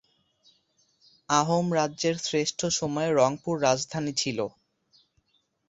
[1.29, 4.39] আহোম রাজ্যের শ্রেষ্ঠ সময়ে রংপুর রাজধানী ছিল।